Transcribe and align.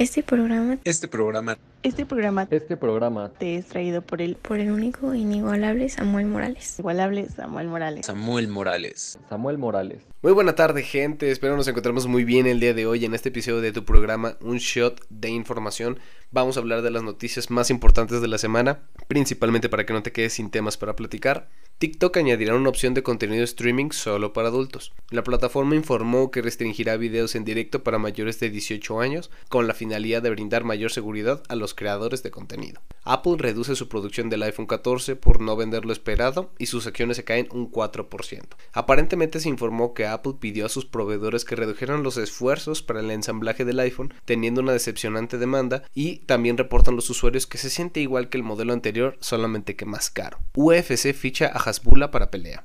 Este 0.00 0.22
programa, 0.22 0.78
Este 0.84 1.08
programa, 1.08 1.58
Este 1.82 2.06
programa 2.06 2.46
Este 2.52 2.76
programa 2.76 3.32
te 3.36 3.56
es 3.56 3.66
traído 3.66 4.00
por 4.00 4.22
el 4.22 4.36
por 4.36 4.60
el 4.60 4.70
único 4.70 5.12
e 5.12 5.18
inigualable 5.18 5.88
Samuel 5.88 6.26
Morales. 6.26 6.78
igualable 6.78 7.28
Samuel 7.28 7.66
Morales. 7.66 8.06
Samuel 8.06 8.46
Morales. 8.46 9.18
Samuel 9.28 9.58
Morales. 9.58 10.02
Muy 10.22 10.32
buena 10.32 10.54
tarde 10.54 10.84
gente, 10.84 11.32
espero 11.32 11.56
nos 11.56 11.66
encontremos 11.66 12.06
muy 12.06 12.22
bien 12.22 12.46
el 12.46 12.60
día 12.60 12.74
de 12.74 12.86
hoy 12.86 13.06
en 13.06 13.14
este 13.14 13.30
episodio 13.30 13.60
de 13.60 13.72
tu 13.72 13.84
programa 13.84 14.36
Un 14.40 14.58
Shot 14.58 15.04
de 15.10 15.30
Información. 15.30 15.98
Vamos 16.30 16.56
a 16.56 16.60
hablar 16.60 16.82
de 16.82 16.92
las 16.92 17.02
noticias 17.02 17.50
más 17.50 17.68
importantes 17.68 18.20
de 18.20 18.28
la 18.28 18.38
semana, 18.38 18.82
principalmente 19.08 19.68
para 19.68 19.84
que 19.84 19.94
no 19.94 20.04
te 20.04 20.12
quedes 20.12 20.34
sin 20.34 20.52
temas 20.52 20.76
para 20.76 20.94
platicar. 20.94 21.48
TikTok 21.78 22.16
añadirá 22.16 22.56
una 22.56 22.70
opción 22.70 22.92
de 22.92 23.04
contenido 23.04 23.44
streaming 23.44 23.90
solo 23.92 24.32
para 24.32 24.48
adultos. 24.48 24.92
La 25.10 25.22
plataforma 25.22 25.76
informó 25.76 26.32
que 26.32 26.42
restringirá 26.42 26.96
videos 26.96 27.36
en 27.36 27.44
directo 27.44 27.84
para 27.84 27.98
mayores 27.98 28.40
de 28.40 28.50
18 28.50 29.00
años 29.00 29.30
con 29.48 29.68
la 29.68 29.74
finalidad 29.74 30.20
de 30.20 30.30
brindar 30.30 30.64
mayor 30.64 30.90
seguridad 30.90 31.40
a 31.48 31.54
los 31.54 31.74
creadores 31.74 32.24
de 32.24 32.32
contenido. 32.32 32.80
Apple 33.08 33.36
reduce 33.38 33.74
su 33.74 33.88
producción 33.88 34.28
del 34.28 34.42
iPhone 34.42 34.66
14 34.66 35.16
por 35.16 35.40
no 35.40 35.56
vender 35.56 35.86
lo 35.86 35.94
esperado 35.94 36.52
y 36.58 36.66
sus 36.66 36.86
acciones 36.86 37.16
se 37.16 37.24
caen 37.24 37.48
un 37.52 37.72
4%. 37.72 38.42
Aparentemente 38.74 39.40
se 39.40 39.48
informó 39.48 39.94
que 39.94 40.06
Apple 40.06 40.34
pidió 40.38 40.66
a 40.66 40.68
sus 40.68 40.84
proveedores 40.84 41.46
que 41.46 41.56
redujeran 41.56 42.02
los 42.02 42.18
esfuerzos 42.18 42.82
para 42.82 43.00
el 43.00 43.10
ensamblaje 43.10 43.64
del 43.64 43.80
iPhone, 43.80 44.12
teniendo 44.26 44.60
una 44.60 44.72
decepcionante 44.72 45.38
demanda, 45.38 45.84
y 45.94 46.18
también 46.26 46.58
reportan 46.58 46.96
los 46.96 47.08
usuarios 47.08 47.46
que 47.46 47.56
se 47.56 47.70
siente 47.70 48.00
igual 48.00 48.28
que 48.28 48.36
el 48.36 48.44
modelo 48.44 48.74
anterior, 48.74 49.16
solamente 49.20 49.74
que 49.74 49.86
más 49.86 50.10
caro. 50.10 50.38
UFC 50.54 51.14
ficha 51.14 51.46
a 51.46 51.58
Hasbulla 51.58 52.10
para 52.10 52.30
pelea. 52.30 52.62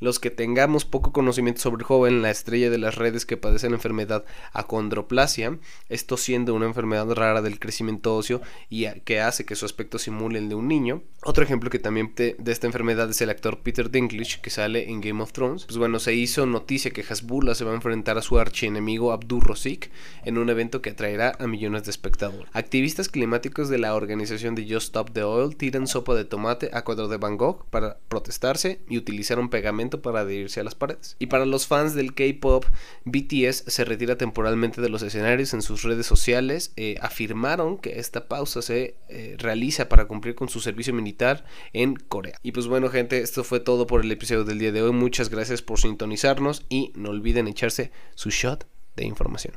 Los 0.00 0.18
que 0.18 0.30
tengamos 0.30 0.84
poco 0.84 1.12
conocimiento 1.12 1.60
sobre 1.60 1.80
el 1.80 1.86
joven, 1.86 2.22
la 2.22 2.30
estrella 2.30 2.70
de 2.70 2.78
las 2.78 2.94
redes 2.96 3.26
que 3.26 3.36
padece 3.36 3.68
la 3.68 3.76
enfermedad 3.76 4.24
acondroplasia, 4.52 5.58
esto 5.88 6.16
siendo 6.16 6.54
una 6.54 6.66
enfermedad 6.66 7.10
rara 7.14 7.42
del 7.42 7.58
crecimiento 7.58 8.14
óseo 8.14 8.40
y 8.68 8.86
que 9.00 9.20
hace 9.20 9.44
que 9.44 9.56
su 9.56 9.64
aspecto 9.66 9.98
simule 9.98 10.38
el 10.38 10.48
de 10.48 10.54
un 10.54 10.68
niño. 10.68 11.02
Otro 11.24 11.42
ejemplo 11.42 11.70
que 11.70 11.78
también 11.78 12.14
te- 12.14 12.36
de 12.38 12.52
esta 12.52 12.66
enfermedad 12.66 13.10
es 13.10 13.20
el 13.20 13.30
actor 13.30 13.60
Peter 13.60 13.90
Dinklage 13.90 14.40
que 14.40 14.50
sale 14.50 14.88
en 14.90 15.00
Game 15.00 15.22
of 15.22 15.32
Thrones. 15.32 15.64
Pues 15.64 15.78
bueno, 15.78 15.98
se 15.98 16.14
hizo 16.14 16.46
noticia 16.46 16.90
que 16.92 17.04
Hasbulla 17.08 17.54
se 17.54 17.64
va 17.64 17.72
a 17.72 17.74
enfrentar 17.74 18.18
a 18.18 18.22
su 18.22 18.38
archienemigo 18.38 19.12
Abdur 19.12 19.44
Rosik 19.44 19.90
en 20.24 20.38
un 20.38 20.48
evento 20.48 20.80
que 20.82 20.90
atraerá 20.90 21.32
a 21.38 21.46
millones 21.46 21.84
de 21.84 21.90
espectadores. 21.90 22.48
Activistas 22.52 23.08
climáticos 23.08 23.68
de 23.68 23.78
la 23.78 23.94
organización 23.94 24.54
de 24.54 24.62
Just 24.62 24.88
Stop 24.88 25.10
the 25.12 25.22
Oil 25.22 25.56
tiran 25.56 25.86
sopa 25.86 26.14
de 26.14 26.24
tomate 26.24 26.70
a 26.72 26.84
cuadro 26.84 27.08
de 27.08 27.16
Van 27.16 27.36
Gogh 27.36 27.64
para 27.70 27.98
protestarse 28.08 28.80
y 28.88 28.98
utilizaron 28.98 29.48
pegamento 29.48 29.87
para 29.96 30.20
adherirse 30.20 30.60
a 30.60 30.64
las 30.64 30.74
paredes. 30.74 31.16
Y 31.18 31.26
para 31.26 31.46
los 31.46 31.66
fans 31.66 31.94
del 31.94 32.14
K-pop, 32.14 32.64
BTS 33.04 33.64
se 33.66 33.84
retira 33.84 34.16
temporalmente 34.16 34.80
de 34.80 34.88
los 34.88 35.02
escenarios 35.02 35.54
en 35.54 35.62
sus 35.62 35.82
redes 35.82 36.06
sociales. 36.06 36.72
eh, 36.76 36.96
afirmaron 37.00 37.78
que 37.78 37.98
esta 37.98 38.28
pausa 38.28 38.62
se 38.62 38.96
eh, 39.08 39.36
realiza 39.38 39.88
para 39.88 40.06
cumplir 40.06 40.34
con 40.34 40.48
su 40.48 40.60
servicio 40.60 40.92
militar 40.92 41.44
en 41.72 41.96
Corea. 41.96 42.38
Y 42.42 42.52
pues 42.52 42.66
bueno, 42.66 42.88
gente, 42.88 43.20
esto 43.20 43.44
fue 43.44 43.60
todo 43.60 43.86
por 43.86 44.04
el 44.04 44.12
episodio 44.12 44.44
del 44.44 44.58
día 44.58 44.72
de 44.72 44.82
hoy. 44.82 44.92
Muchas 44.92 45.30
gracias 45.30 45.62
por 45.62 45.80
sintonizarnos 45.80 46.64
y 46.68 46.92
no 46.94 47.10
olviden 47.10 47.48
echarse 47.48 47.90
su 48.14 48.30
shot 48.30 48.66
de 48.96 49.04
información. 49.04 49.54